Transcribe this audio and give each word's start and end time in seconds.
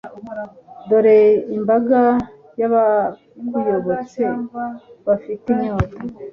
dore 0.87 1.17
imbaga 1.57 1.99
y'abakuyobotse, 2.59 4.21
bafite 5.05 5.45
inyota 5.53 5.97